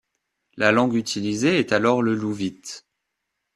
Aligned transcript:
La 0.57 0.71
langue 0.71 0.95
utilisée 0.95 1.59
est 1.59 1.71
alors 1.73 2.01
le 2.01 2.15
louvite. 2.15 2.87